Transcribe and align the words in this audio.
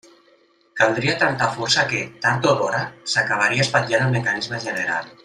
Caldria 0.79 1.17
tanta 1.23 1.49
força 1.57 1.83
que, 1.93 2.01
tard 2.25 2.49
o 2.53 2.57
d'hora, 2.61 2.81
s'acabaria 3.13 3.67
espatllant 3.69 4.07
el 4.09 4.17
mecanisme 4.21 4.65
general. 4.69 5.19